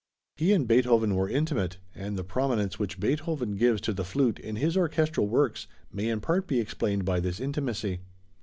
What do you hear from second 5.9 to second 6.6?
may in part be